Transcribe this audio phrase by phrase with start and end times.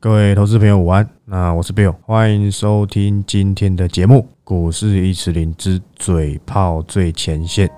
[0.00, 7.68] 各位投资朋友午安，那我是 Bill，欢迎收听今天的节目《股市一词零之嘴炮最前线》。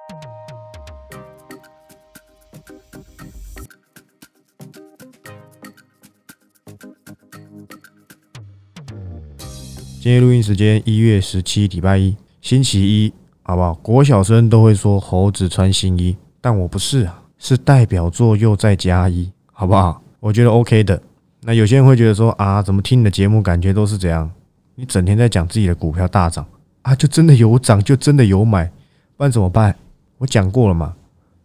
[9.98, 13.73] 今天录音时间一月十七，礼拜一，星期一，好不好？
[13.77, 20.02] 国小生都会说猴子穿新衣，但我不是啊，是代表作又再加一，好不好？
[20.21, 21.02] 我觉得 OK 的。
[21.43, 24.30] 那有些人会觉得说啊，怎么听你的节目感觉都是怎样？
[24.74, 26.47] 你整天在讲自己的股票大涨
[26.83, 28.70] 啊，就真的有涨，就真的有买，
[29.16, 29.74] 不然怎么办？
[30.19, 30.95] 我讲过了嘛，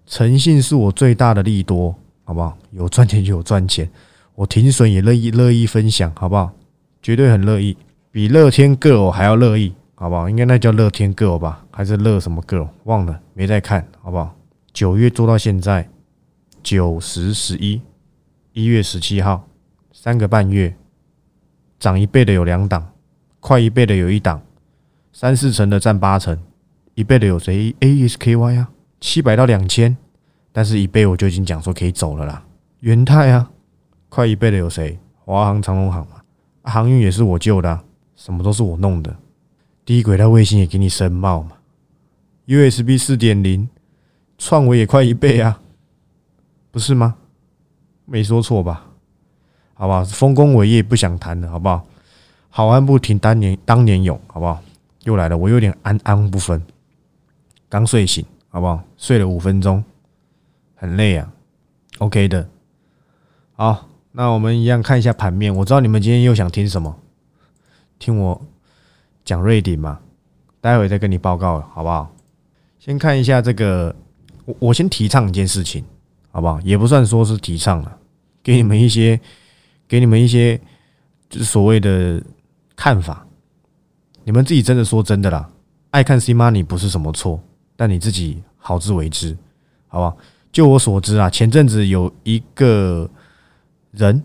[0.06, 2.58] 诚信是我最大的利多，好不好？
[2.72, 3.90] 有赚钱就有赚钱，
[4.36, 6.52] 我停损也乐意乐意分享，好不好？
[7.02, 7.78] 绝对很乐意，
[8.12, 10.30] 比乐天 girl 还要乐意，好不好？
[10.30, 12.68] 应该那叫乐天 girl 吧，还是乐什么 girl？
[12.84, 14.36] 忘了，没在看，好不好？
[14.74, 15.88] 九月做到现在，
[16.62, 17.82] 九十十一，
[18.52, 19.48] 一月十七号。
[19.98, 20.76] 三个半月，
[21.80, 22.92] 涨一倍的有两档，
[23.40, 24.42] 快一倍的有一档，
[25.14, 26.38] 三四成的占八成，
[26.96, 29.96] 一倍的有谁？A S K Y 啊，七百到两千，
[30.52, 32.46] 但是一倍我就已经讲说可以走了啦。
[32.82, 33.50] 元泰啊，
[34.10, 35.00] 快一倍的有谁？
[35.24, 36.22] 华航、长隆航嘛，
[36.64, 37.80] 航运也是我救的，
[38.18, 39.16] 什么都是我弄的。
[39.86, 41.54] 低轨道卫星也给你申报嘛
[42.48, 43.70] ，U S B 四点零，
[44.38, 45.62] 创维也快一倍啊，
[46.70, 47.16] 不是吗？
[48.04, 48.92] 没说错吧？
[49.78, 50.04] 好不好？
[50.06, 51.86] 丰功伟业不想谈了，好不好？
[52.50, 54.62] 好汉不提当年当年勇，好不好？
[55.04, 56.60] 又来了，我有点安安不分。
[57.68, 58.82] 刚睡醒，好不好？
[58.96, 59.84] 睡了五分钟，
[60.76, 61.30] 很累啊。
[61.98, 62.48] OK 的，
[63.54, 65.54] 好，那我们一样看一下盘面。
[65.54, 66.98] 我知道你们今天又想听什么，
[68.00, 68.42] 听我
[69.26, 70.00] 讲瑞鼎嘛？
[70.62, 72.10] 待会再跟你报告，好不好？
[72.80, 73.94] 先看一下这个，
[74.46, 75.84] 我我先提倡一件事情，
[76.32, 76.62] 好不好？
[76.62, 77.98] 也不算说是提倡了，
[78.42, 79.20] 给你们一些。
[79.88, 80.60] 给你们一些
[81.30, 82.22] 就是所谓的
[82.76, 83.26] 看法，
[84.24, 85.50] 你们自己真的说真的啦。
[85.92, 87.42] 爱看 C money 不是什么错，
[87.76, 89.38] 但你自己好自为之，
[89.88, 90.18] 好不好？
[90.52, 93.10] 就我所知啊，前阵子有一个
[93.92, 94.22] 人，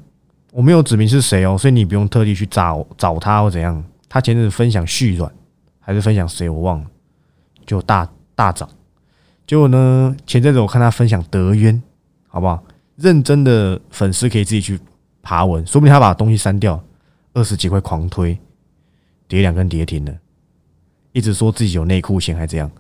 [0.53, 3.85] 我没有指明是谁哦，所以你不用特地去找找他或怎样。
[4.09, 5.33] 他前阵子分享续软，
[5.79, 6.87] 还是分享谁我忘了，
[7.65, 8.69] 就大大涨。
[9.47, 11.81] 结果呢，前阵子我看他分享德渊，
[12.27, 12.65] 好不好？
[12.97, 14.79] 认真的粉丝可以自己去。
[15.23, 16.83] 爬文，说不定他把东西删掉，
[17.33, 18.39] 二十几块狂推，
[19.29, 20.15] 跌两根跌停了，
[21.13, 22.71] 一直说自己有内裤线还这样。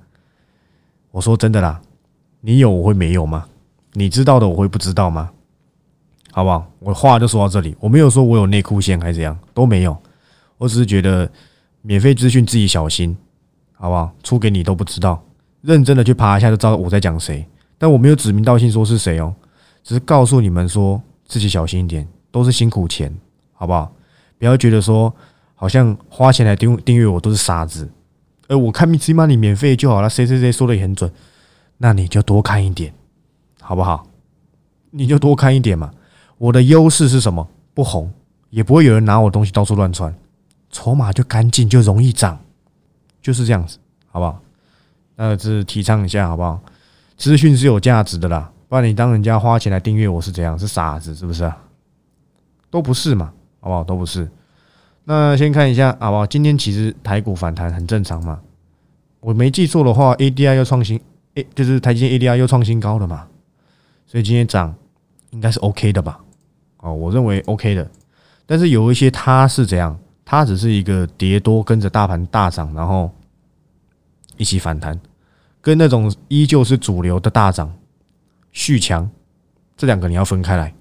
[1.10, 1.80] 我说真的啦，
[2.40, 3.46] 你有我会没有吗？
[3.92, 5.30] 你知道的我会不知道吗？
[6.32, 6.70] 好不好？
[6.78, 9.96] 我话就说到这里，我没有说我有内裤线还怎样，都没有。
[10.58, 11.28] 我只是觉得
[11.82, 13.16] 免费资讯自己小心，
[13.72, 14.12] 好不好？
[14.22, 15.22] 出给你都不知道，
[15.62, 17.44] 认真的去爬一下就知道我在讲谁。
[17.76, 19.34] 但我没有指名道姓说是谁哦，
[19.82, 22.06] 只是告诉你们说自己小心一点。
[22.30, 23.14] 都是辛苦钱，
[23.52, 23.92] 好不好？
[24.38, 25.14] 不要觉得说
[25.54, 27.90] 好像花钱来订订阅我都是傻子。
[28.48, 31.12] 呃，我看 Miss Money 免费就好了，谁谁谁说的也很准，
[31.78, 32.92] 那你就多看一点，
[33.60, 34.06] 好不好？
[34.90, 35.92] 你就多看一点嘛。
[36.38, 37.46] 我的优势是什么？
[37.74, 38.12] 不红，
[38.48, 40.12] 也不会有人拿我东西到处乱窜，
[40.70, 42.38] 筹码就干净，就容易涨，
[43.22, 44.40] 就是这样子，好不好？
[45.16, 46.60] 那是提倡一下，好不好？
[47.16, 50.58] 资讯是有价值的啦，不然你当人家花钱来订阅我是怎样？
[50.58, 51.56] 是傻子是不是啊？
[52.70, 53.84] 都不是嘛，好不好？
[53.84, 54.28] 都不是。
[55.04, 56.26] 那先看一下，好不好？
[56.26, 58.40] 今天其实台股反弹很正常嘛。
[59.20, 61.00] 我没记错的话，ADR 又创新，
[61.34, 63.26] 诶，就是台积 ADR 又创新高了嘛。
[64.06, 64.74] 所以今天涨
[65.30, 66.20] 应该是 OK 的吧？
[66.78, 67.90] 哦，我认为 OK 的。
[68.46, 69.98] 但是有一些它是怎样？
[70.24, 73.10] 它只是一个跌多跟着大盘大涨，然后
[74.36, 74.98] 一起反弹，
[75.60, 77.72] 跟那种依旧是主流的大涨
[78.52, 79.10] 续强，
[79.76, 80.72] 这两个你要分开来。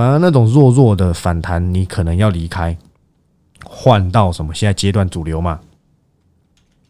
[0.00, 2.74] 反而那种弱弱的反弹，你可能要离开，
[3.62, 4.54] 换到什么？
[4.54, 5.60] 现在阶段主流嘛，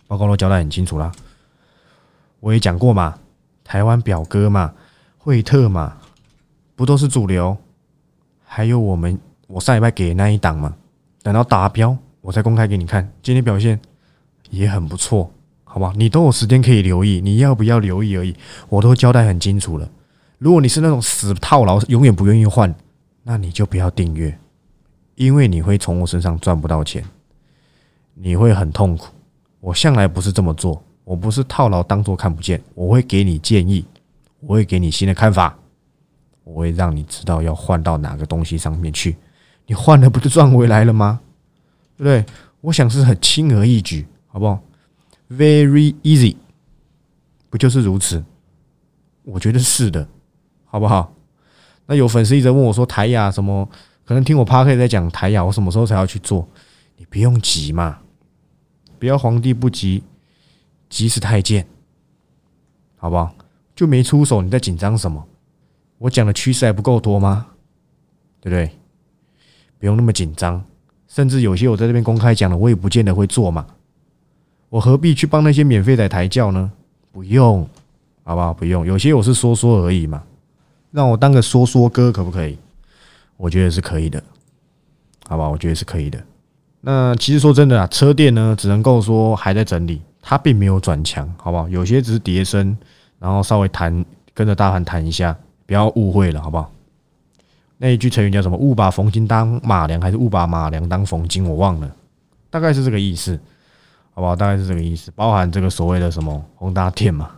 [0.06, 1.10] 报告都交代很清楚啦。
[2.38, 3.18] 我也讲过嘛，
[3.64, 4.72] 台湾表哥嘛，
[5.18, 5.96] 惠特嘛，
[6.76, 7.56] 不都是主流？
[8.44, 9.18] 还有我们，
[9.48, 10.72] 我上礼拜给那一档嘛，
[11.24, 13.12] 等到达标，我再公开给你看。
[13.24, 13.80] 今天表现
[14.50, 15.28] 也很不错，
[15.64, 15.92] 好不好？
[15.94, 18.36] 你都有时间可以留意，你要不要留意而已？
[18.68, 19.90] 我都交代很清楚了。
[20.38, 22.72] 如果你是那种死套牢，永远不愿意换。
[23.22, 24.38] 那你就不要订阅，
[25.14, 27.04] 因为你会从我身上赚不到钱，
[28.14, 29.08] 你会很痛苦。
[29.60, 33.84] 我向来不是这么做，我不是套牢当做看不见，我会给你建议，
[34.40, 35.56] 我会给你新的看法，
[36.44, 39.16] 我会让你知道要换到哪个东西上面去。
[39.66, 41.20] 你换了不就赚回来了吗？
[41.96, 42.34] 对不对？
[42.62, 44.60] 我想是很轻而易举，好不好
[45.30, 46.36] ？Very easy，
[47.50, 48.24] 不就是如此？
[49.24, 50.08] 我觉得是的，
[50.64, 51.14] 好不好？
[51.90, 53.68] 那有粉丝一直问我说：“台雅什么
[54.04, 56.46] 可能听我 p a r k 在讲台雅，我什么时候才要去做？
[56.96, 57.98] 你不用急嘛，
[58.96, 60.04] 不要皇帝不急，
[60.88, 61.66] 急死太监，
[62.96, 63.34] 好不好？
[63.74, 65.26] 就没出手，你在紧张什么？
[65.98, 67.48] 我讲的趋势还不够多吗？
[68.40, 68.70] 对不对？
[69.80, 70.64] 不用那么紧张，
[71.08, 73.66] 甚至有些我在这边公开讲的，我也不见得会做嘛。
[74.68, 76.70] 我何必去帮那些免费的抬轿呢？
[77.10, 77.68] 不用，
[78.22, 78.54] 好不好？
[78.54, 80.22] 不用，有些我是说说而已嘛。
[80.90, 82.58] 让我当个说说哥可不可以？
[83.36, 84.22] 我觉得是可以的，
[85.26, 85.48] 好吧？
[85.48, 86.22] 我觉得是可以的。
[86.82, 91.68] 那其实说真的啊，车店呢，只能够说还在整理，它并没有转强，好不好？
[91.68, 92.76] 有些只是叠升，
[93.18, 94.04] 然后稍微弹，
[94.34, 96.70] 跟着大盘弹一下，不要误会了，好不好？
[97.78, 98.58] 那一句成语叫什么？
[98.58, 101.48] 误把逢金当马良，还是误把马良当逢金？
[101.48, 101.90] 我忘了，
[102.50, 103.38] 大概是这个意思，
[104.12, 104.36] 好不好？
[104.36, 107.30] 大概是这个意思，包含这个所谓的什么宏达电嘛？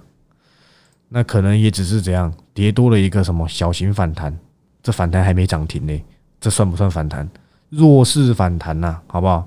[1.15, 4.35] 那可能也只是怎样，跌多了一个什么小型反弹，
[4.83, 6.03] 这反弹还没涨停呢，
[6.41, 7.29] 这算不算反弹？
[7.69, 9.47] 弱势反弹呐，好不好？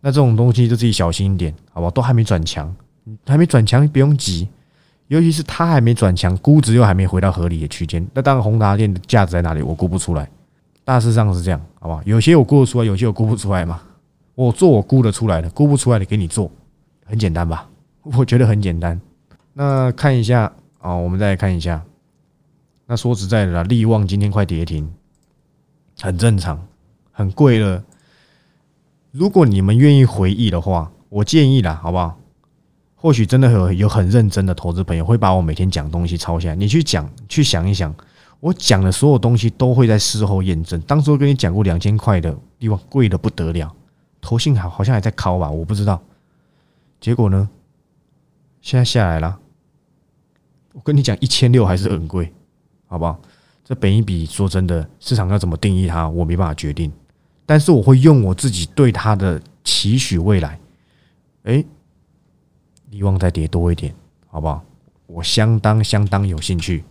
[0.00, 1.90] 那这种东西就自己小心一点，好不好？
[1.90, 2.74] 都还没转强，
[3.26, 4.48] 还没转强，不用急。
[5.08, 9.62] 尤其是它还没转强，估值又还没回到合理的区间，那当然宏达电的价值在哪里？
[9.62, 10.28] 我估不出来。
[10.82, 12.00] 大致上是这样，好不好？
[12.04, 13.82] 有些我估得出来，有些我估不出来嘛。
[14.34, 16.50] 我做我估得出来的，估不出来的给你做，
[17.04, 17.68] 很简单吧？
[18.02, 19.00] 我觉得很简单。
[19.52, 20.52] 那看一下
[20.86, 21.84] 好，我们再来看一下。
[22.86, 24.88] 那说实在的啦，利旺今天快跌停，
[26.00, 26.64] 很正常，
[27.10, 27.82] 很贵了。
[29.10, 32.16] 如果你们愿意回忆的话，我建议啦，好不好？
[32.94, 36.54] 或许真的有有很认真的投资朋友会把我每天讲东西抄下来。
[36.54, 37.92] 你去讲，去想一想，
[38.38, 40.80] 我讲的所有东西都会在事后验证。
[40.82, 43.74] 当初跟你讲过两千块的地方贵的不得了，
[44.20, 46.00] 投信好好像还在敲吧，我不知道。
[47.00, 47.48] 结果呢，
[48.60, 49.40] 现在下来了。
[50.76, 52.30] 我跟你讲，一千六还是很贵，
[52.86, 53.18] 好不好？
[53.64, 56.92] 这本一笔说真的，市场要怎么定义它，我没办法决定。
[57.46, 60.60] 但是我会用我自己对它的期许未来，
[61.44, 61.64] 哎。
[62.92, 63.94] 希望再跌多一点，
[64.26, 64.62] 好不好？
[65.06, 66.82] 我相当相当有兴趣。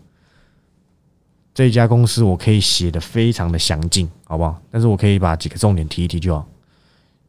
[1.52, 4.62] 这家公司我可以写的非常的详尽，好不好？
[4.70, 6.48] 但是我可以把几个重点提一提就好。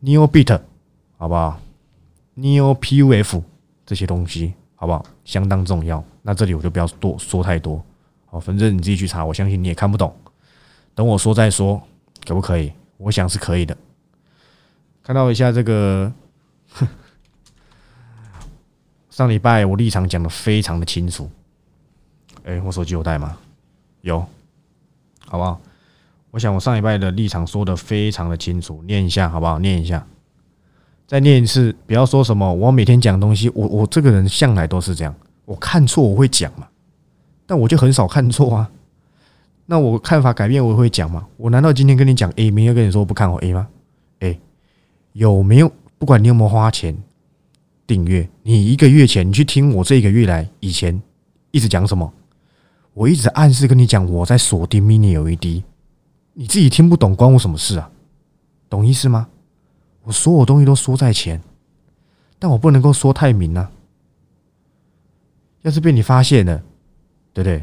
[0.02, 0.60] Neobit，
[1.16, 1.58] 好不好
[2.36, 3.42] ？Neopuf
[3.86, 5.06] 这些东西，好不好？
[5.24, 6.04] 相当重要。
[6.26, 7.80] 那这里我就不要多说太多，
[8.24, 10.12] 好，反正你自己去查，我相信你也看不懂。
[10.92, 11.80] 等我说再说，
[12.26, 12.72] 可不可以？
[12.96, 13.76] 我想是可以的。
[15.04, 16.12] 看到一下这个。
[19.08, 21.30] 上礼拜我立场讲的非常的清楚，
[22.44, 23.38] 哎，我手机有带吗？
[24.00, 24.18] 有，
[25.26, 25.60] 好不好？
[26.32, 29.60] 我想我上礼拜的立场说的非常的清楚，念一下好不好？
[29.60, 30.04] 念一下，
[31.06, 35.14] 再念一次，不要说什么我每天讲东西，我我这个人向来都是这样，
[35.46, 36.68] 我看错我会讲嘛，
[37.46, 38.70] 但我就很少看错啊。
[39.64, 41.26] 那我看法改变我会讲嘛？
[41.38, 43.66] 我难道今天跟你讲 A，明天跟你说不看好 A 吗？
[44.20, 44.38] 哎，
[45.14, 45.72] 有没有？
[45.98, 46.96] 不管你有没有花钱。
[47.86, 51.00] 订阅你一个月前，你去听我这个月来以前
[51.52, 52.12] 一直讲什么？
[52.94, 55.62] 我一直暗示跟你讲我在锁定 mini LED，
[56.32, 57.88] 你自己听不懂关我什么事啊？
[58.68, 59.28] 懂意思吗？
[60.02, 61.40] 我所有东西都说在前，
[62.40, 63.70] 但我不能够说太明啊。
[65.66, 66.62] 要是被你发现了，
[67.34, 67.60] 对不对？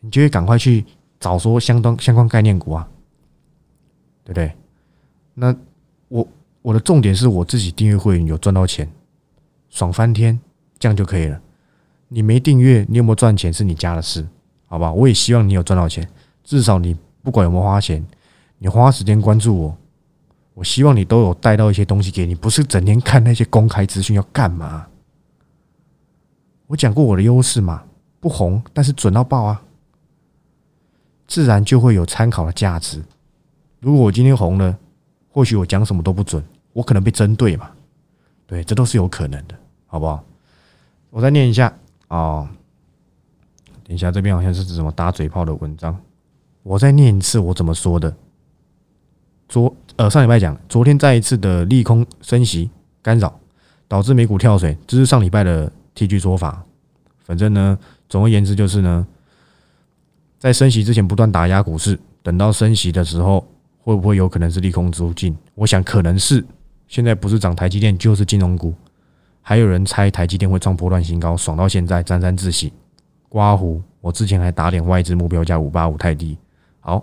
[0.00, 0.84] 你就会赶快去
[1.20, 2.88] 找说相当相关概念股啊，
[4.24, 4.52] 对不对？
[5.32, 5.54] 那
[6.08, 6.26] 我
[6.60, 8.90] 我的重点是我自己订阅会员有赚到钱。
[9.70, 10.40] 爽翻天，
[10.76, 11.40] 这样就可以了。
[12.08, 14.26] 你没订阅，你有没有赚钱是你家的事，
[14.66, 14.92] 好吧？
[14.92, 16.08] 我也希望你有赚到钱，
[16.42, 18.04] 至少你不管有没有花钱，
[18.58, 19.76] 你花时间关注我，
[20.54, 24.88] 我希望你都有带到一些东西给你，不是整天看那些公开资讯要干嘛？
[26.66, 27.82] 我讲过我的优势嘛，
[28.20, 29.62] 不红但是准到爆啊，
[31.26, 33.02] 自然就会有参考的价值。
[33.80, 34.76] 如果我今天红了，
[35.30, 36.42] 或许我讲什么都不准，
[36.72, 37.70] 我可能被针对嘛，
[38.46, 39.54] 对，这都是有可能的。
[39.86, 40.24] 好不好？
[41.10, 41.72] 我再念一下
[42.08, 42.50] 啊。
[43.86, 45.94] 等一下，这边好像是指什么打嘴炮的文章。
[46.62, 48.16] 我再念一次，我怎么说的？
[49.46, 52.70] 昨呃上礼拜讲，昨天再一次的利空升息
[53.02, 53.38] 干扰，
[53.86, 56.64] 导致美股跳水，这是上礼拜的 T G 说法。
[57.24, 59.06] 反正呢，总而言之就是呢，
[60.38, 63.46] 在升息之前不断打压股市，等到升息的时候，
[63.78, 65.36] 会不会有可能是利空出尽？
[65.54, 66.44] 我想可能是。
[66.86, 68.74] 现在不是涨台积电，就是金融股。
[69.40, 72.72] 还有人猜台积电会创波段新高，爽到现在沾沾自喜。
[73.28, 76.36] 刮胡，我之前还打脸外资目标价五八五太低。
[76.80, 77.02] 好，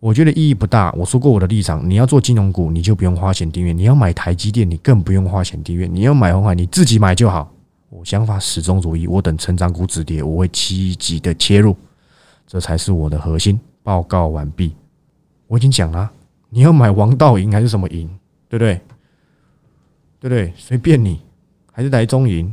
[0.00, 0.92] 我觉得意义不大。
[0.92, 5.86] 我说过我的立场，你要做金融股，你就不用花钱订阅；你要买台积电，你更不用花钱订阅。
[5.86, 7.52] 你要买红海，你自己买就好。
[7.92, 11.76] 我想法始终如一，我等成长股止跌，我会积极的切入，
[12.46, 13.60] 这才是我的核心。
[13.82, 14.74] 报告完毕。
[15.46, 16.10] 我已经讲了，
[16.48, 18.08] 你要买王道银还是什么银，
[18.48, 18.80] 对不对？
[20.20, 20.54] 对不对？
[20.56, 21.20] 随便你，
[21.70, 22.52] 还是来中银、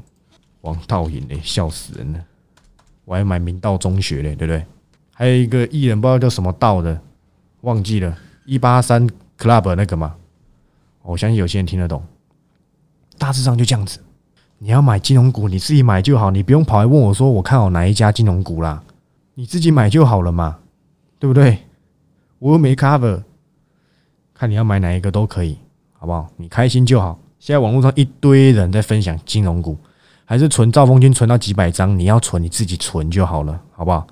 [0.59, 2.19] 王道银嘞，笑死人了！
[3.05, 4.65] 我还买明道中学嘞，对不对？
[5.13, 6.99] 还有一个艺人不知道叫什么道的，
[7.61, 10.17] 忘记了，一八三 club 那个嘛，
[11.01, 12.03] 我相信有些人听得懂。
[13.17, 14.01] 大致上就这样子，
[14.61, 18.83] 你要买金融股，你自己买就好，你不用跑来问我说我看好哪一家金融股啦，
[19.35, 20.59] 你自己买就好了嘛，
[21.17, 21.57] 对不对？
[22.39, 23.23] 我又没 cover，
[24.33, 25.57] 看你要买哪一个都可以，
[25.93, 26.29] 好不好？
[26.35, 27.17] 你开心就好。
[27.39, 29.77] 现在网络上一堆人在分享金融股，
[30.25, 34.05] 还是存兆丰金存到几百张，你要存你自己存就好了，好不好？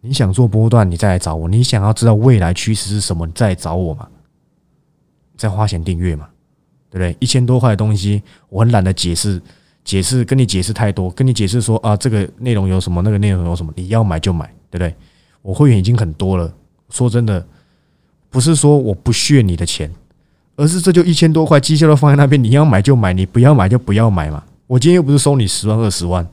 [0.00, 4.08] 你想做波段，你再来找我；你想要知道未来趋势是什么，你再来找我嘛，
[5.36, 6.28] 再花钱订阅嘛。
[6.90, 7.16] 对不对？
[7.20, 9.40] 一千多块的东西，我很懒得解释，
[9.84, 14.94] 解释跟你解释太多，跟你解释说啊，这个内容有什么，那个内容有什么，你要买就买，对不对？
[15.42, 16.52] 我会员已经很多了，
[16.88, 17.44] 说真的，
[18.30, 19.92] 不是说我不屑你的钱，
[20.56, 24.44] 而是这就一千多块，绩效都放在那边，你要买就买，你不要买就不要买嘛。
[24.68, 26.24] 我今天又不是收你十万二十万，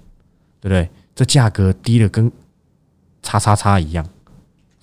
[0.62, 0.88] 对不对？
[1.15, 2.32] 这价格低的跟
[3.22, 4.08] 叉叉叉一样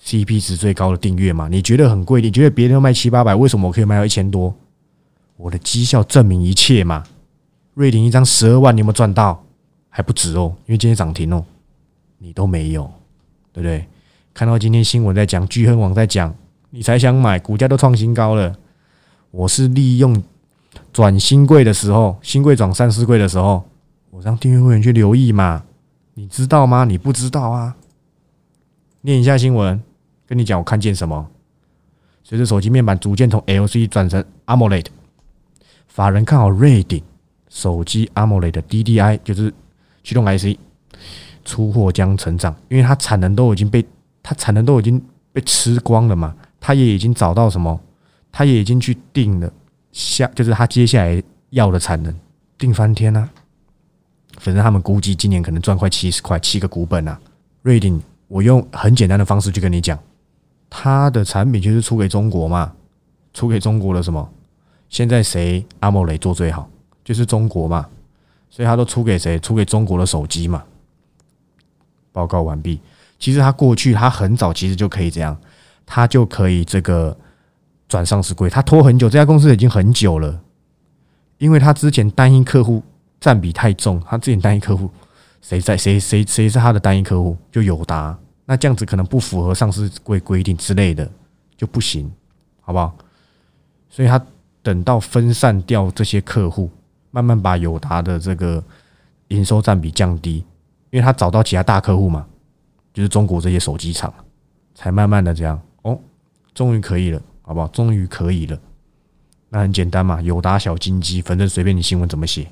[0.05, 2.21] ，CP 值最高的订阅嘛，你觉得很贵？
[2.21, 4.53] 你觉得别人要卖七八百，为什么我可以卖到一千多？
[5.37, 7.03] 我的绩效证明一切嘛？
[7.77, 9.39] 瑞鼎一张十二万，你有没有赚到？
[9.87, 11.45] 还不止哦，因为今天涨停哦，
[12.17, 12.91] 你都没有，
[13.53, 13.85] 对不对？
[14.33, 16.33] 看到今天新闻在讲，聚亨网在讲，
[16.71, 18.57] 你才想买，股价都创新高了。
[19.29, 20.23] 我是利用
[20.91, 23.63] 转新贵的时候，新贵转三四贵的时候，
[24.09, 25.63] 我让订阅会员去留意嘛。
[26.15, 26.83] 你知道吗？
[26.83, 27.75] 你不知道啊？
[29.01, 29.79] 念一下新闻，
[30.25, 31.27] 跟你讲我看见什么。
[32.23, 34.87] 随着手机面板逐渐从 LC 转成 AMOLED。
[35.87, 37.03] 法人看好瑞鼎
[37.57, 39.51] 手机 AMOLED 的 DDI，就是
[40.03, 40.59] 驱动 IC
[41.43, 43.83] 出货将成长，因为它产能都已经被
[44.21, 47.79] 它产能都已经被吃光了嘛，它也已经找到什么，
[48.31, 49.51] 它也已经去定了
[49.91, 52.13] 下，就是它接下来要的产能
[52.59, 53.27] 定翻天啊。
[54.37, 57.19] 反正他们估计今年可能赚快七十块，七个股本啊。
[57.63, 59.97] 瑞鼎，我用很简单的方式去跟你讲，
[60.69, 62.71] 它的产品就是出给中国嘛，
[63.33, 64.29] 出给中国的什么？
[64.89, 66.69] 现在谁阿莫雷做最好？
[67.07, 67.87] 就是中国嘛，
[68.49, 69.39] 所以他都出给谁？
[69.39, 70.61] 出给中国的手机嘛。
[72.11, 72.81] 报告完毕。
[73.17, 75.37] 其实他过去他很早其实就可以这样，
[75.85, 77.17] 他就可以这个
[77.87, 78.49] 转上市柜。
[78.49, 80.41] 他拖很久，这家公司已经很久了，
[81.37, 82.83] 因为他之前单一客户
[83.21, 84.03] 占比太重。
[84.05, 84.89] 他之前单一客户
[85.41, 87.37] 谁在谁谁谁是他的单一客户？
[87.49, 88.19] 就友达。
[88.43, 91.09] 那这样子可能不符合上市规规定之类的，
[91.55, 92.11] 就不行，
[92.59, 92.93] 好不好？
[93.89, 94.21] 所以他。
[94.63, 96.69] 等到分散掉这些客户，
[97.17, 98.63] 慢慢把友达的这个
[99.29, 100.35] 营收占比降低，
[100.91, 102.27] 因为他找到其他大客户嘛，
[102.93, 104.13] 就是中国这些手机厂，
[104.75, 105.99] 才慢慢的这样哦，
[106.53, 107.67] 终于可以了，好不好？
[107.69, 108.59] 终于可以了，
[109.49, 112.47] 那很简单嘛，友达小金鸡，反正随便你新闻怎么写。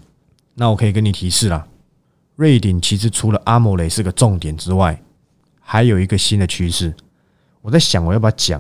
[0.56, 1.68] 那我可以跟你提示啦，
[2.36, 5.00] 瑞鼎其实除了阿莫雷是个重点之外，
[5.60, 6.92] 还有一个新的趋势，
[7.62, 8.60] 我在想我要不要讲，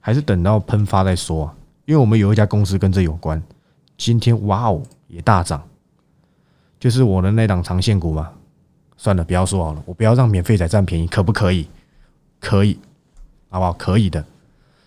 [0.00, 1.54] 还是等到喷发再说啊？
[1.84, 3.40] 因为我们有一家公司跟这有关，
[3.96, 5.62] 今天哇哦也大涨，
[6.78, 8.32] 就是我的那档长线股嘛。
[8.96, 11.68] 算了，不要说好了，我不要让免费仔占便宜，可不可以？
[12.40, 12.78] 可以，
[13.50, 13.72] 好不好？
[13.72, 14.24] 可以的。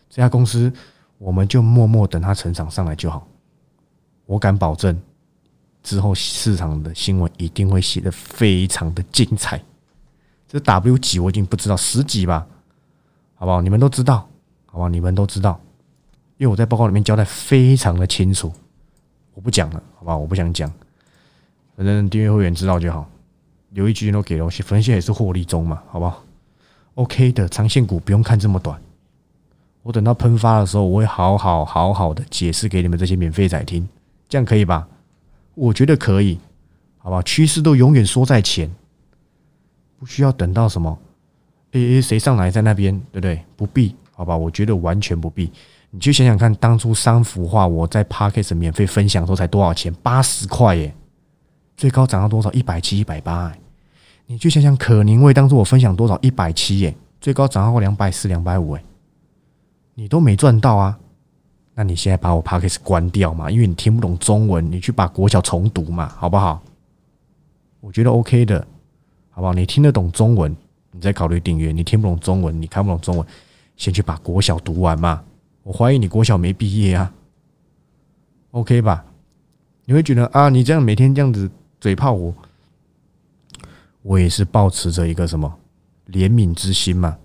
[0.10, 0.72] 这家公司
[1.18, 3.28] 我们就默默等它成长上来就好。
[4.26, 5.00] 我敢保证，
[5.84, 9.62] 之后市场的新闻一定会写的非常的精彩。
[10.48, 12.48] 这 W 几我已经不知道十几吧，
[13.36, 13.62] 好不好？
[13.62, 14.28] 你们都知道，
[14.66, 14.90] 好不好？
[14.90, 15.60] 你们都知道。
[16.38, 18.52] 因为我在报告里面交代非常的清楚，
[19.38, 20.18] 我不讲了，好吧？
[20.18, 20.68] 我不想讲，
[21.76, 23.08] 反正订阅会员知道就好。
[23.70, 26.24] 留一句都给了，分析也是获利中嘛，好不好
[26.96, 28.82] ？OK 的，长线股不用看这么短。
[29.84, 33.88] 我等到喷发的时候，我会好好好好的解释给你们这些免费仔听，
[34.28, 34.88] 这样可以吧？
[35.54, 36.40] 我觉得可以，
[36.98, 37.22] 好吧？
[37.22, 38.68] 趋势都永远缩在前，
[40.00, 40.98] 不需要等到什么，
[41.74, 43.44] 诶诶，谁上来在那边，对不对？
[43.56, 44.36] 不必，好吧？
[44.36, 45.52] 我觉得完全不必。
[45.92, 49.94] 你去想想看，当初三幅画我在 Parkes 免费分享的时候才多少钱？
[50.04, 50.94] 八十块耶！
[51.78, 52.52] 最高涨到多少？
[52.52, 53.54] 一百七、一百八。
[54.26, 56.20] 你去想想，可宁为当初我分享多少？
[56.22, 56.96] 一百七耶！
[57.22, 58.84] 最高涨到过两百四、两百五哎！
[59.96, 61.00] 你都没赚到啊？
[61.74, 63.50] 那你现在把我 Parkes 关掉嘛？
[63.50, 66.62] 因为你听不懂中文，你去把国小重读嘛，好不好？
[67.80, 68.60] 我觉得 OK 的，
[69.30, 69.54] 好不好？
[69.54, 70.54] 你听得懂中文，
[70.92, 73.26] 你再考虑订阅；你听不懂中文，你看不懂中文，
[73.78, 75.24] 先去把国小读完嘛。
[75.68, 77.14] 我怀疑你国小没毕业啊
[78.52, 79.04] ，OK 吧？
[79.84, 82.34] 你会觉得啊，你这样每天这样子嘴炮我，
[84.02, 85.54] 我也是保持着一个什么
[86.08, 87.18] 怜悯之心嘛。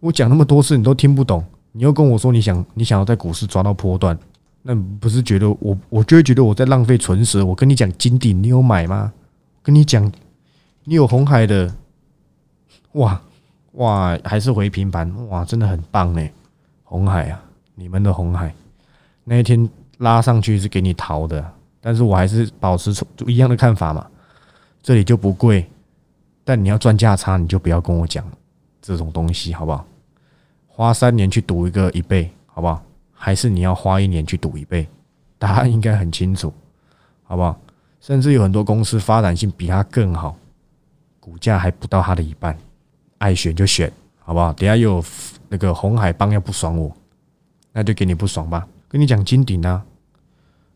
[0.00, 4.18] 我讲那么多次你都听不懂，你又跟我说你想你想要在股市抓到波段，
[4.62, 7.46] 那不是觉得我我就会觉得我在浪费唇舌。
[7.46, 9.12] 我跟你讲金鼎，你有买吗？
[9.62, 10.10] 跟你讲，
[10.82, 11.72] 你有红海的，
[12.94, 13.22] 哇
[13.74, 16.28] 哇，还是回平盘，哇，真的很棒呢。
[16.82, 17.40] 红海啊，
[17.74, 18.54] 你们的红海
[19.24, 21.44] 那一天拉上去是给你逃的，
[21.80, 22.92] 但是我还是保持
[23.26, 24.06] 一样的看法嘛。
[24.82, 25.66] 这里就不贵，
[26.44, 28.24] 但你要赚价差，你就不要跟我讲
[28.82, 29.86] 这种东西，好不好？
[30.66, 32.82] 花三年去赌一个一倍，好不好？
[33.12, 34.86] 还是你要花一年去赌一倍？
[35.38, 36.52] 答案应该很清楚，
[37.22, 37.58] 好不好？
[38.00, 40.36] 甚至有很多公司发展性比它更好，
[41.20, 42.58] 股价还不到它的一半，
[43.18, 44.52] 爱选就选，好不好？
[44.52, 45.04] 等下又有
[45.48, 46.94] 那个红海帮要不爽我，
[47.74, 48.66] 那就给你不爽吧。
[48.88, 49.84] 跟你讲金鼎啊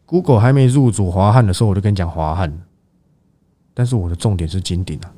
[0.04, 2.52] ，Google 还没入主华汉的时候，我就跟你讲华汉。
[3.72, 5.12] 但是我的重点是金鼎啊，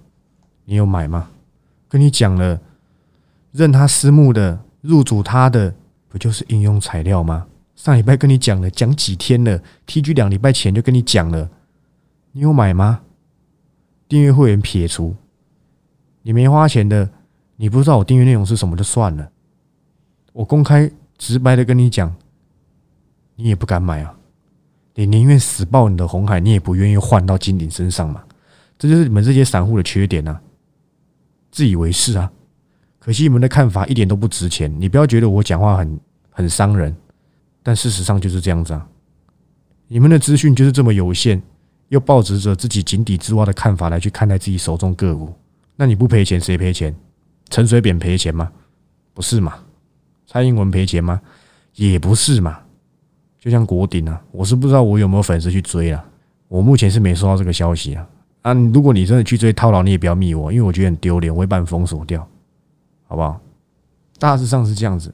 [0.66, 1.30] 你有买吗？
[1.88, 2.60] 跟你讲了，
[3.52, 5.74] 任他私募的入主他的，
[6.08, 7.46] 不就是应用材料吗？
[7.74, 11.48] 上礼拜跟你讲了，讲几天了？TG 两礼拜前就跟你讲了，
[12.32, 13.00] 你有买吗？
[14.06, 15.16] 订阅会员撇除，
[16.20, 17.08] 你没花钱的，
[17.56, 19.30] 你不知道我订阅内容是什么就算了。
[20.34, 20.90] 我公开
[21.20, 22.16] 直白的跟你讲，
[23.36, 24.16] 你也不敢买啊！
[24.94, 28.24] 你宁愿死抱你的红海，你也不愿意换到金鼎身上嘛？
[28.78, 30.40] 这就是你们这些散户的缺点呐，
[31.52, 32.32] 自以为是啊！
[32.98, 34.74] 可惜你们的看法一点都不值钱。
[34.80, 36.00] 你不要觉得我讲话很
[36.30, 36.96] 很伤人，
[37.62, 38.88] 但事实上就是这样子啊！
[39.88, 41.42] 你们的资讯就是这么有限，
[41.90, 45.34] 又抱持着自己井底之蛙的看法来去看待自己手中个股，
[45.76, 46.96] 那你不赔钱谁赔钱？
[47.50, 48.50] 陈水扁赔钱吗？
[49.12, 49.58] 不是嘛？
[50.30, 51.20] 蔡英文赔钱吗？
[51.74, 52.60] 也不是嘛？
[53.40, 56.04] 就像国鼎啊，我是不知道我有没有粉丝去追啊，
[56.46, 58.08] 我目前是没收到这个消息啊。
[58.42, 62.24] 啊，如果你真的去追套牢，你也不要密我，因为我觉得很丢脸，我会把你封锁掉，
[63.08, 63.40] 好不好？
[64.20, 65.12] 大致上是这样子，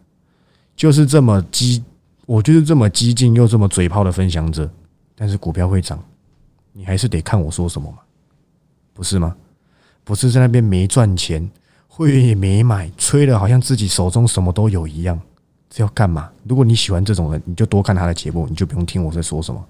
[0.77, 1.83] 就是这么激，
[2.27, 4.71] 我就是这么激进又这么嘴炮的分享者。
[5.15, 5.99] 但是股票会涨，
[6.75, 8.01] 你还是得看我说什么嘛，
[8.93, 9.35] 不是吗？
[10.05, 11.51] 不是在那边没赚钱，
[11.97, 15.19] 会员也没买，吹的好像自己手中什么都有一样，
[15.71, 16.31] 这要干嘛？
[16.45, 19.67] 如果你喜欢这种人，你就多看他的节目，你就不用听我在说什么。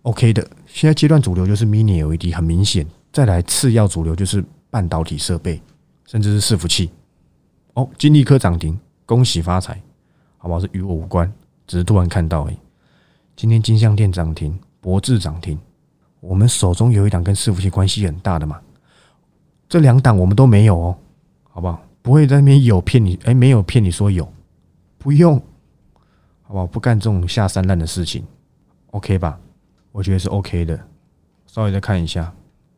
[0.00, 2.86] OK 的，现在阶段主流就是 Mini LED，很明显。
[3.12, 5.60] 再来次要主流就是半导体设备，
[6.06, 6.90] 甚至是伺服器。
[7.74, 9.78] 哦，金立科涨停，恭喜发财，
[10.38, 10.58] 好不好？
[10.58, 11.30] 是与我无关，
[11.66, 12.56] 只是突然看到诶。
[13.36, 15.58] 今天金相店涨停，博智涨停，
[16.20, 18.58] 我们手中有一档跟伺服器关系很大的嘛？
[19.68, 20.96] 这两档我们都没有哦，
[21.56, 21.82] 好不好？
[22.02, 24.30] 不会在那边有骗你，哎，没有骗你说有，
[24.98, 25.38] 不用，
[26.42, 26.66] 好不好？
[26.66, 28.22] 不干这种下三滥的事情
[28.90, 29.40] ，OK 吧？
[29.90, 30.78] 我觉得是 OK 的。
[31.46, 32.30] 稍微再看一下。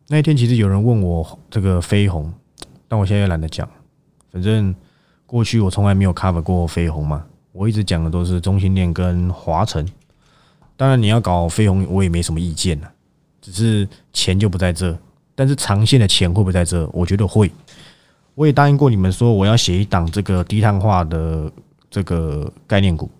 [0.07, 2.33] 那一天其实有人问我这个飞鸿，
[2.87, 3.69] 但我现在也懒得讲。
[4.31, 4.73] 反正
[5.27, 9.85] 过去我从来没有 cover 过飞鸿嘛，我一直讲的都是中心链跟华晨。
[10.77, 12.89] 当然你要搞飞鸿，我也没什么意见了，
[13.41, 14.97] 只是钱就不在这。
[15.35, 16.89] 但是长线的钱会不会在这？
[16.93, 17.51] 我觉得会。
[18.39, 21.51] 我也答应过你们说，我要写一档这个低碳化的
[21.91, 23.11] 这个概念股。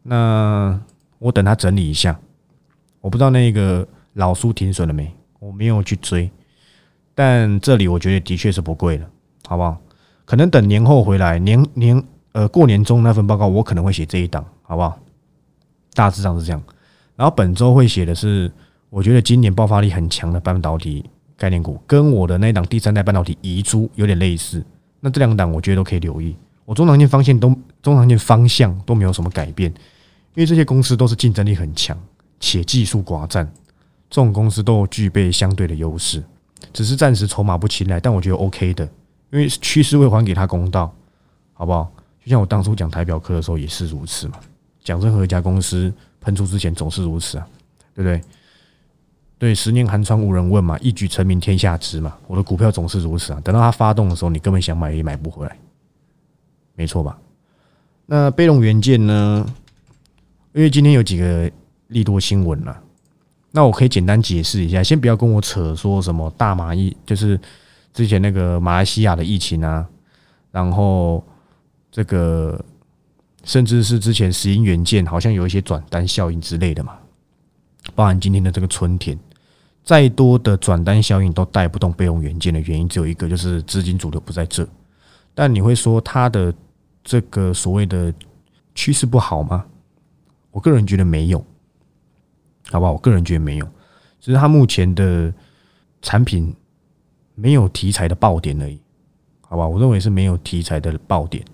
[0.00, 0.80] 那
[1.18, 2.16] 我等他整理一下，
[3.00, 5.12] 我不知道那个老苏停损了没。
[5.40, 6.30] 我没有去追，
[7.16, 9.10] 但这里我觉得的确是不贵了，
[9.48, 9.76] 好不好？
[10.24, 14.96] 可能等年后回来，年年呃过年中那份报告，我可能会写这一档，好不好？
[15.94, 16.62] 大致上是这样。
[17.16, 18.52] 然后本周会写的是，
[18.88, 24.62] 我觉得今年爆发力很强的半导体概念股，跟我的那一档第三代半导体遗珠有点类似。
[25.00, 26.36] 那这两档我觉得都可以留意。
[26.66, 27.48] 我中长线方向都
[27.82, 29.70] 中长线方向都没有什么改变，
[30.34, 31.98] 因为这些公司都是竞争力很强，
[32.38, 33.50] 且技术寡占。
[34.10, 36.22] 这种公司都具备相对的优势，
[36.74, 38.84] 只是暂时筹码不青睐，但我觉得 OK 的，
[39.30, 40.94] 因为趋势会还给他公道，
[41.54, 41.90] 好不好？
[42.22, 44.34] 就像我当初讲台表科的时候也是如此嘛，
[44.84, 47.46] 讲任何一家公司喷出之前总是如此啊，
[47.94, 48.20] 对不对？
[49.40, 55.56] 对，十年寒窗无人问嘛，一举成名天下知嘛，我的股票总是如此啊，等到它发动的时候，你根本想买也买不回来，
[56.74, 57.18] 没错吧？
[58.04, 59.46] 那贝隆元件呢？
[60.52, 61.50] 因为今天有几个
[61.86, 62.82] 利多新闻了。
[63.52, 67.40] 那我可以简单解释一下，先不要跟我扯说什么大马疫，就是
[67.94, 69.88] 之前那个马来西亚的疫情啊，
[70.52, 71.24] 然后
[71.90, 72.62] 这个
[73.44, 76.98] 甚至是之前石英元件好像有一些转单效应之类的嘛，
[77.94, 79.18] 包含今天的这个春天，
[79.90, 84.64] 再多的转单效应都带不动备用元件的原因只有一个，就是资金主流不在这。
[85.34, 86.54] 但你会说它的
[87.02, 88.14] 这个所谓的
[88.72, 89.66] 趋势不好吗？
[90.52, 91.44] 我个人觉得没有。
[92.70, 92.92] 好不好？
[92.92, 93.66] 我个人觉得没有，
[94.20, 95.34] 只是它目前的
[96.00, 96.54] 产品
[97.34, 98.80] 没有题材的爆点而已，
[99.40, 99.66] 好吧？
[99.66, 101.44] 我认为是没有题材的爆点。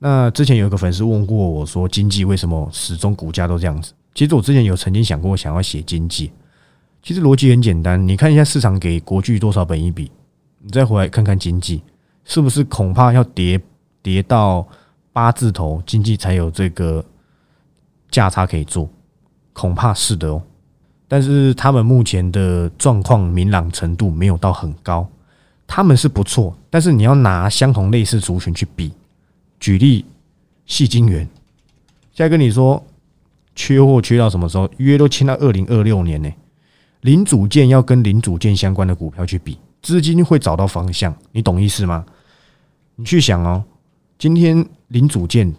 [0.00, 3.92] 那之前有一个粉丝问过我说，经济为什么始终股价都这样子？
[4.12, 6.32] 其实我之前有曾经想过想要写经济，
[7.02, 10.10] 其实逻辑很简单，你看一下市场给国巨多少本一笔，
[10.60, 11.82] 你再回来看看经济，
[12.24, 13.60] 是不是恐怕要跌
[14.02, 14.66] 跌到
[15.12, 17.04] 八字头，经济才有这个
[18.10, 18.88] 价差可以做？
[19.52, 20.42] 恐怕是的哦。
[21.06, 25.08] 但是他们目前的状况明朗程度没有到很高，
[25.66, 28.92] 他们是不错，但是你要拿相同类似族群去比。
[29.58, 30.04] 举例，
[30.66, 31.26] 细晶元，
[32.12, 32.84] 现在跟你说
[33.54, 34.68] 缺货缺到什么时候？
[34.76, 36.30] 约都签到二零二六年呢。
[37.02, 42.04] 零组件要跟零组件相关的股票去比，资金会找到方向，你懂意思吗？
[42.96, 43.62] 你去想哦，
[44.18, 45.54] 今天零组件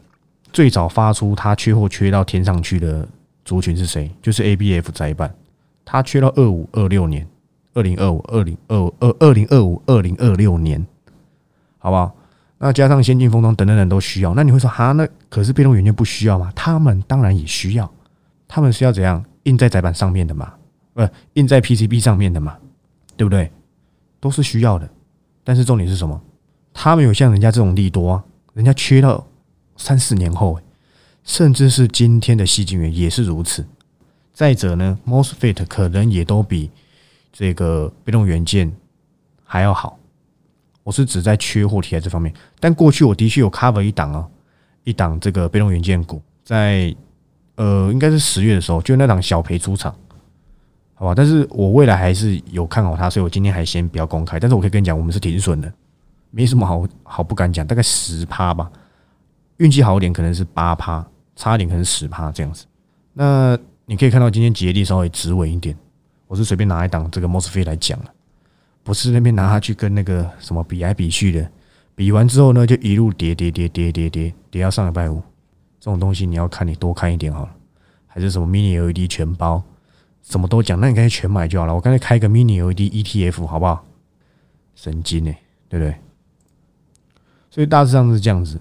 [0.52, 3.08] 最早发出它缺货缺到天上去的
[3.46, 4.12] 族群是谁？
[4.22, 5.34] 就是 A B F 窄板，
[5.86, 7.26] 它缺到二五二六年，
[7.74, 10.86] 二零二五二零二二二零二五二零二六年，
[11.78, 12.14] 好不好？
[12.58, 14.92] 那加上先进封装等等等都需要，那你会说哈？
[14.92, 16.52] 那可是被动元件不需要吗？
[16.54, 17.90] 他们当然也需要，
[18.50, 20.52] 他们是要怎样印在载板上面的嘛？
[21.08, 22.58] 不，印在 PCB 上面的嘛？
[23.16, 23.52] 对不对？
[24.20, 24.90] 都是需要的。
[25.44, 26.22] 但是重点是什么？
[26.74, 29.26] 他们有像人家这种利多啊，人家缺到
[29.78, 30.60] 三四年后，
[31.24, 33.66] 甚至是今天的细晶圆也是如此。
[34.34, 36.72] 再者呢，MOSFET 可能也都比
[37.34, 38.72] 这个被动元件
[39.44, 39.98] 还要好。
[40.84, 44.28] 我是指在缺货题材这方面，但过去我的确有 cover 一档啊，
[44.84, 46.96] 一档这个被动元件股，在
[47.56, 49.94] 呃应该是十月的时候，就那档小赔出场，
[51.00, 51.16] 好吧？
[51.16, 54.38] 但是我未来还是有看好它，所以我今天还先不要公开。
[54.38, 55.72] 但是我可以跟你讲，我们是停损的，
[56.30, 58.70] 没什么好好不敢讲，大概十趴吧，
[59.58, 61.08] 运气好一点可能是八趴，
[61.38, 62.66] 差一点可能十趴这样子。
[63.14, 65.74] 那你可以看到今天吉利稍微止稳一点，
[66.28, 68.06] 我是随便拿一档这个 mos 费来讲了。
[68.84, 71.50] 不是那边拿它去跟那个什么比来比去的，
[71.96, 75.22] 比完之后呢，就一路跌跌跌跌跌跌跌到上礼拜五。
[75.80, 77.50] 这种东西你要看，你多看一点好了。
[78.06, 79.64] 还是什么 mini LED 全包，
[80.24, 81.74] 什么都讲，那你干脆全买就好了。
[81.74, 83.86] 我干脆开个 mini LED ETF 好不好？
[84.76, 85.34] 神经呢，
[85.68, 85.96] 对不对？
[87.50, 88.60] 所以大致上是这样子。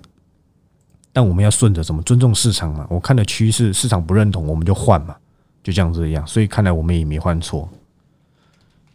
[1.12, 2.00] 但我们要顺着什么？
[2.02, 2.86] 尊重市场嘛。
[2.88, 5.16] 我看的趋势，市场不认同，我们就换嘛，
[5.62, 6.26] 就这样子一样。
[6.26, 7.68] 所以看来我们也没换错。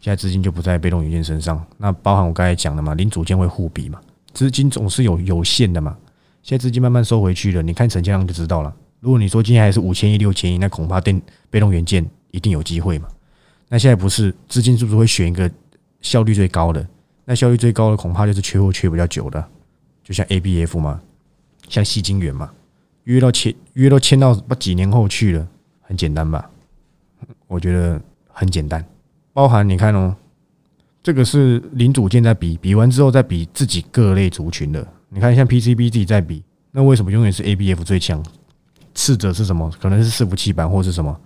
[0.00, 4.00] 现在资金就不在被动元件身上，那包含我刚才讲的嘛，零组件会互比嘛，
[4.32, 5.96] 资金总是有有限的嘛。
[6.42, 8.74] 现在资金慢慢收回去了，你看成交量就知道了。
[9.00, 13.08] 如果你说今天还是五千亿、六千亿，那恐怕电被动元件一定有机会嘛。
[13.68, 15.50] 那现在不是资金是不是会选一个
[16.00, 16.86] 效率最高的？
[17.24, 19.42] 那效率最高的恐怕就是缺货缺比较久的，
[20.02, 21.00] 就像 A B F 嘛，
[21.68, 22.52] 像细晶圆嘛，
[23.04, 25.48] 约到签约都签到不几年后去了，
[25.80, 26.50] 很简单吧？
[27.46, 28.84] 我觉得很简单。
[29.32, 30.14] 包含你看哦，
[31.02, 34.86] 这个是零组件在比，比完之后再比自己各类族群的。
[35.08, 36.42] 你看像 PCB 自己在比，
[36.72, 38.22] 那为什么永远是 ABF 最强？
[38.94, 39.70] 次者是什么？
[39.80, 41.18] 可能是伺服器板，或是什么，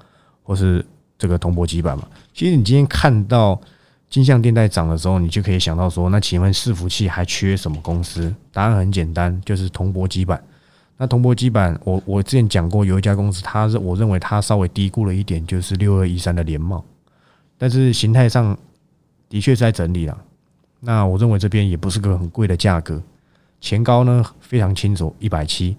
[0.42, 0.85] 或是
[1.19, 2.07] 这个铜箔基板嘛。
[2.33, 3.61] 其实你今天看到
[4.09, 8.35] 金相电在涨的时候，你就可以想到说，那请问伺服器还缺什么公司？
[8.53, 10.43] 答案很简单，就是铜箔基板。
[10.97, 16.85] 那铜箔基板，我我之前讲过，有一家公司，它是我认为它稍微低估了一点，就是六二一三的联茂。
[17.57, 18.57] 但是形态上
[19.29, 20.19] 的确是在整理了，
[20.81, 23.01] 那我认为这边也不是个很贵的价格，
[23.61, 25.77] 前高呢非常清楚，一百七，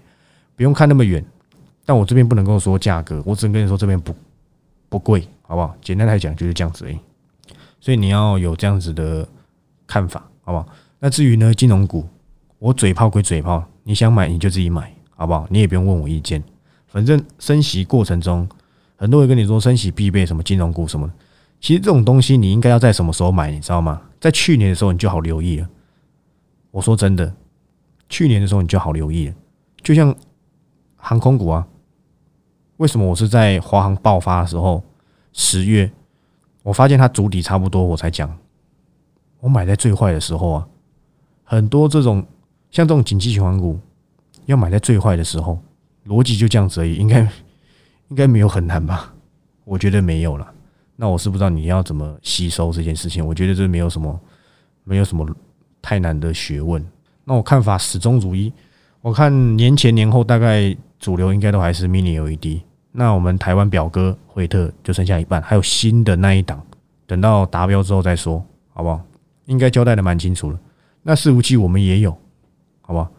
[0.56, 1.24] 不用看那么远。
[1.84, 4.14] 但我这边不能够说价格，我只能跟你说这边不
[4.90, 5.74] 不贵，好不好？
[5.80, 6.98] 简单来讲就是这样子而已。
[7.80, 9.26] 所以你要有这样子的
[9.86, 10.66] 看法，好不好？
[10.98, 12.06] 那至于呢金融股，
[12.58, 15.46] 我嘴炮归嘴炮，你想买你就自己买，好不好？
[15.48, 16.44] 你也不用问我意见，
[16.88, 18.46] 反正升息过程中，
[18.96, 21.10] 很多人跟你说升息必备什么金融股什么。
[21.60, 24.02] 其实这种东西你应该要在什么时候买，你知道吗？
[24.20, 25.68] 在去年的时候你就好留意了。
[26.70, 27.34] 我说真的，
[28.08, 29.34] 去年的时候你就好留意了。
[29.82, 30.14] 就像
[30.96, 31.66] 航空股啊，
[32.80, 34.82] 为什么我是在华航爆发的时候，
[35.34, 35.90] 十月
[36.62, 38.34] 我发现它足底差不多，我才讲。
[39.40, 40.66] 我买在最坏的时候啊，
[41.44, 42.24] 很多这种
[42.70, 43.78] 像这种紧急循环股，
[44.46, 45.58] 要买在最坏的时候，
[46.06, 47.20] 逻辑就这样子而已，应该
[48.08, 49.12] 应该没有很难吧？
[49.64, 50.50] 我觉得没有了。
[50.96, 54.18] 那我是不知道你要怎么吸收这件事情，我觉得这没有什么，
[54.84, 55.28] 没有什么
[55.82, 56.82] 太难的学问。
[57.24, 58.50] 那我看法始终如一，
[59.02, 62.62] 我看年前年后大概主流应该都还是 mini LED。
[62.92, 66.64] 那我们台湾表哥惠特就剩下一半，还有新的那一档，
[67.06, 69.00] 等到达标之后再说，好不好？
[69.46, 70.58] 应该交代的蛮清楚了。
[71.02, 72.10] 那伺服器我们也有，
[72.82, 73.10] 好不好？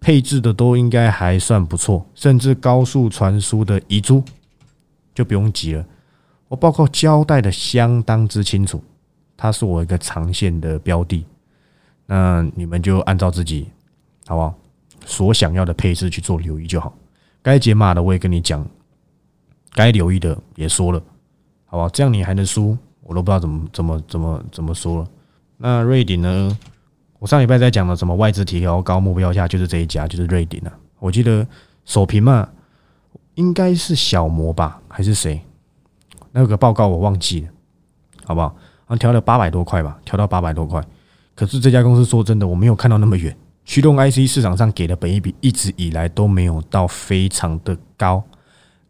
[0.00, 4.22] 配置的都应该还算不错，甚至高速传输的遗珠
[5.14, 5.84] 就不用急了。
[6.48, 8.82] 我报告交代的相当之清楚，
[9.36, 11.26] 它是我一个长线的标的，
[12.06, 13.68] 那你们就按照自己
[14.26, 14.54] 好不好？
[15.04, 16.94] 所想要的配置去做留意就好。
[17.42, 18.66] 该解码的我也跟你讲，
[19.72, 21.02] 该留意的也说了，
[21.66, 21.88] 好吧？
[21.92, 25.08] 这样你还能输，我都不知道怎么怎么怎么怎么说了。
[25.56, 26.58] 那瑞鼎呢？
[27.18, 30.72] 我上礼拜在讲的什么外资提高高目标价，就是这一家，就是瑞鼎啊。
[30.98, 31.46] 我记得
[31.84, 32.48] 首评嘛，
[33.34, 35.40] 应该是小摩吧，还是谁？
[36.32, 37.48] 那个报告我忘记了，
[38.24, 38.46] 好不好？
[38.86, 40.82] 然后调了八百多块吧，调到八百多块。
[41.34, 43.36] 可是这家公司说真的，我没有看到那么远。
[43.64, 48.22] 驱动 IC 市场上给的本益比一直以来都没有到非常的高。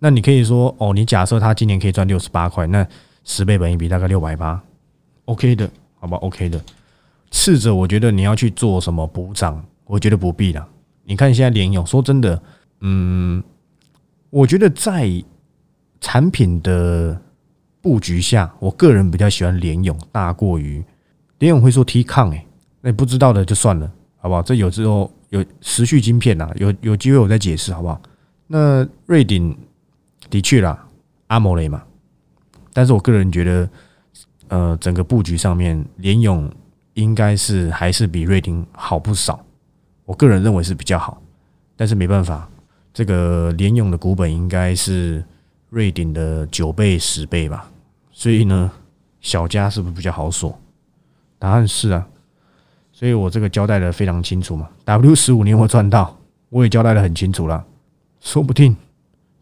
[0.00, 2.84] 那你可以说哦，你假设他今年可以赚六十八块，那
[3.22, 4.60] 十倍本益比大概六百八
[5.26, 6.60] ，OK 的，好吧？OK 的。
[7.30, 10.66] 次者，我觉得你要去做什么补涨，我觉得不必了。
[11.04, 12.42] 你看现在联勇，说真的，
[12.80, 13.40] 嗯，
[14.30, 15.08] 我觉得在
[16.00, 17.20] 产品的
[17.80, 20.82] 布局下，我个人比较喜欢联勇大过于
[21.38, 22.44] 联勇会说 T 抗哎，
[22.80, 24.42] 那不知道的就算了，好不好？
[24.42, 28.00] 这有时候有时序晶片呐，有有机会我再解释好不好？
[28.46, 29.56] 那瑞鼎
[30.30, 30.86] 的确啦，
[31.26, 31.82] 阿摩雷嘛，
[32.72, 33.70] 但是我个人觉得，
[34.48, 36.50] 呃，整个布局上面联勇。
[36.94, 39.42] 应该是还是比瑞鼎好不少，
[40.04, 41.22] 我个人认为是比较好，
[41.76, 42.50] 但是没办法，
[42.92, 45.24] 这个联用的股本应该是
[45.70, 47.70] 瑞鼎的九倍十倍吧，
[48.10, 48.70] 所以呢，
[49.20, 50.60] 小家是不是比较好锁？
[51.38, 52.06] 答案是啊，
[52.92, 54.68] 所以我这个交代的非常清楚嘛。
[54.84, 57.64] W 十五年我赚到，我也交代的很清楚了，
[58.20, 58.76] 说不定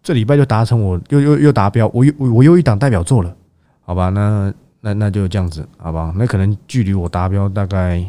[0.08, 3.36] 这礼拜就达成我又又又达标，我又我又一档代表作了，
[3.82, 4.08] 好吧？
[4.08, 4.50] 那。
[4.80, 6.12] 那那就这样子，好不好？
[6.14, 8.02] 那可能距离我达标大概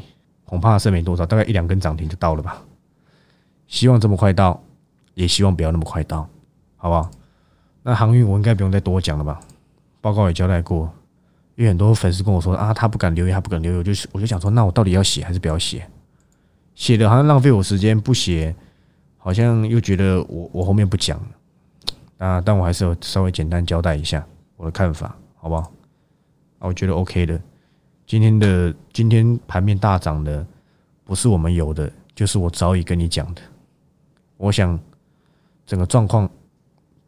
[0.45, 2.61] 恐怕剩没多少，大概一两根涨停就到了吧。
[3.65, 4.61] 希望这么快到，
[5.15, 6.29] 也希望不要那么快到，
[6.77, 7.09] 好不好？
[7.81, 9.39] 那航运我应该不用再多讲了吧？
[9.99, 10.93] 报告也交代过，
[11.55, 15.89] 因为很多粉丝跟我说啊，他不敢留言，他不敢留言，就是我就想说，那我到底要写还是不要写？
[16.75, 18.55] 写的好像浪费我时间，不写
[19.17, 21.19] 好像又觉得我我后面不讲
[22.19, 24.23] 啊，但我还是有稍微简单交代一下
[24.55, 25.61] 我的看法，好不好？
[26.59, 27.41] 啊，我觉得 OK 的。
[28.05, 30.45] 今天的今天盘面大涨的，
[31.05, 33.41] 不是我们有的，就是我早已跟你讲的。
[34.35, 34.77] 我想
[35.65, 36.29] 整个状况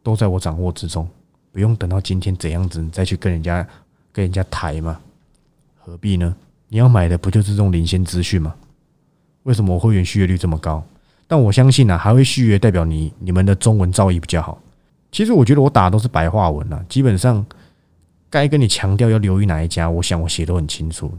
[0.02, 1.06] 都在我掌握之中，
[1.50, 3.66] 不用等到今天怎样子你再去跟人家
[4.12, 4.98] 跟人家抬嘛？
[5.78, 6.34] 何必呢？
[6.68, 8.54] 你要买的不就是这种领先资讯吗？
[9.42, 10.82] 为什么我会员续约率这么高？
[11.26, 14.58] 但我相信啊，还会续约代表你你们的中文造诣比较好。
[15.12, 17.46] 其实我觉得我打的都是白话文啊，基本上。
[18.30, 21.12] 该跟你强调要留意哪一家，我想我写都很清楚。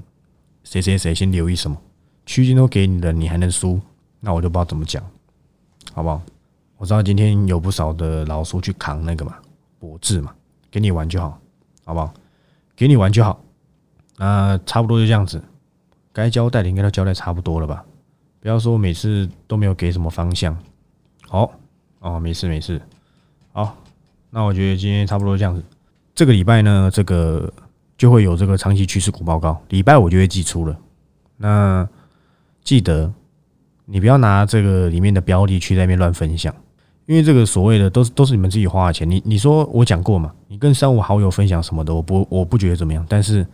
[0.63, 1.77] 谁谁谁先留意什么，
[2.25, 3.79] 区间都给你了，你还能输？
[4.19, 5.03] 那我就不知道怎么讲，
[5.93, 6.19] 好不好？
[6.75, 9.35] 我知道今天有不少的老叔去扛那个嘛，
[9.77, 10.33] 博智嘛，
[10.71, 11.39] 给你玩就好，
[11.85, 12.11] 好不好？
[12.75, 13.39] 给你玩就好。
[14.17, 15.39] 那差不多就这样子，
[16.11, 17.85] 该交代的应该都交代差不多了吧？
[18.39, 20.57] 不要说每次都没有给什么方向。
[21.27, 21.53] 好，
[21.99, 22.81] 哦，没事没事。
[23.51, 23.77] 好，
[24.35, 25.63] 那我觉得今天差不多这样子。
[26.15, 27.53] 这个礼拜呢，这个
[27.95, 29.61] 就会有这个长期趋势股报告。
[29.69, 30.75] 礼拜五就会寄出了。
[31.37, 31.87] 那
[32.63, 33.13] 记得
[33.85, 36.51] 你不要拿这个里面的标的去那边乱分享，
[37.05, 39.07] 因为这个所谓的都是都是你们自己花的钱。
[39.07, 40.33] 你你说我讲过嘛？
[40.47, 43.05] 你跟三五好友分享什么的，我不我不觉得怎么样。
[43.07, 43.45] 但是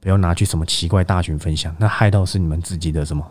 [0.00, 3.26] 不要拿去什么奇怪大群分享，那害到是你们自己的什么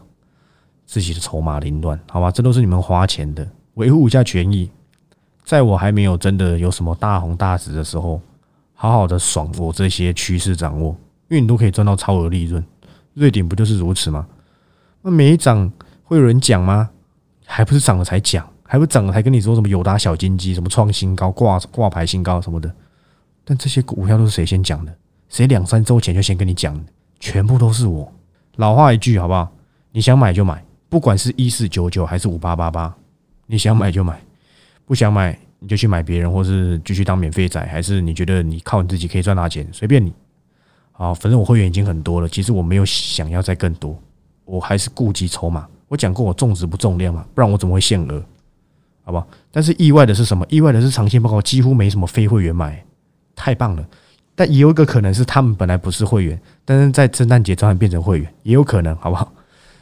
[0.88, 2.32] 自己的筹码凌乱，好吧？
[2.32, 4.72] 这都是你们花钱的，维护一下权益。
[5.46, 8.20] 在我还没有真的有什么大红大紫的时候。
[8.78, 10.90] 好好的爽我这些趋势掌握，
[11.30, 12.62] 因为你都可以赚到超额利润。
[13.14, 14.28] 瑞典不就是如此吗？
[15.02, 15.72] 那没涨
[16.04, 16.90] 会有人讲吗？
[17.46, 22.70] 还不是涨了才讲，还不涨了才跟你说什么友达小金鸡，什么创新高、挂挂牌新高什么的。
[23.46, 24.94] 但这些股票都是谁先讲的？
[25.30, 26.84] 谁两三周前就先跟你讲的？
[27.18, 28.12] 全部都是我。
[28.58, 29.50] 老话一句，好不好？
[29.94, 32.94] 你想买就买，不管是一四九九还是五八八八，
[33.48, 34.22] 你想买就买，
[34.86, 35.38] 不想买。
[35.60, 40.14] 你就去买别人，或是继续当免费仔，还是你觉得你靠你自己可以赚大钱，随便你。
[40.92, 43.98] 好，反正我会员已经很多了，其实我没有想要再更多，
[44.44, 45.66] 我还是顾及筹码。
[45.88, 48.24] 我讲过我重质不重量嘛，不然我怎么会限额？
[49.06, 49.26] 好不好？
[49.50, 50.46] 但是意外的是什么？
[50.50, 52.86] 意外的是长线报告几乎没什么非会员买，
[53.36, 53.84] 太棒了。
[54.36, 59.34] 但也有一个可能是他们本来不是会员，但是在圣诞节突然变成会员，也有可能，好不好？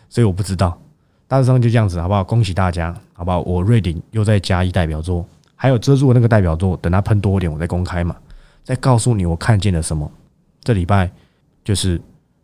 [0.07, 0.79] 所以我不知道，
[1.27, 2.23] 大致上就这样子，好不好？
[2.23, 3.41] 恭喜大家，好不好？
[3.41, 5.25] 我瑞鼎又在加一代表作。
[5.55, 8.13] 还有遮住的那个代表作，等它喷多一点，我再公开嘛，
[8.65, 10.12] 再告诉你我看见了什么。
[10.62, 11.09] 这礼拜
[11.63, 12.01] 就是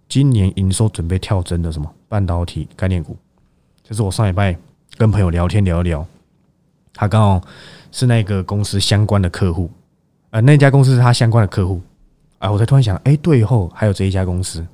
[0.07, 3.17] 今年营收准备跳增的什么半导体概念股，
[3.83, 4.57] 这是我上礼拜
[4.97, 6.05] 跟朋友聊天聊一聊，
[6.93, 7.45] 他刚好
[7.91, 9.69] 是那个公司相关的客户，
[10.29, 11.81] 呃，那家公司是他相关的客户，
[12.37, 14.65] 哎，我才突然想，哎，对后还有这一家公司，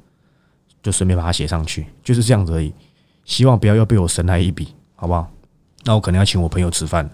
[0.83, 2.71] 就顺便把它写上去，就是这样子而已。
[3.25, 5.29] 希望不要又被我神来一笔，好不好？
[5.83, 7.09] 那我可能要请我朋友吃饭。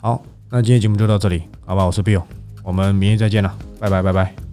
[0.00, 1.84] 好，那今天节目就到这里，好吧？
[1.84, 2.22] 我是 Bill，
[2.62, 4.47] 我们明天再见了，拜拜拜拜。